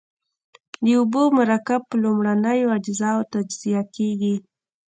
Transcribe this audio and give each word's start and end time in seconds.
د 0.83 0.85
اوبو 0.99 1.21
مرکب 1.39 1.81
په 1.89 1.95
لومړنیو 2.03 2.73
اجزاوو 2.77 3.29
تجزیه 3.33 3.81
کیږي. 3.95 4.35